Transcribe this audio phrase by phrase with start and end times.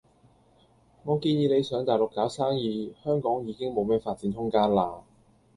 [1.03, 5.03] 我建議你上大陸搞生意，香港已經冇咩發展空間喇。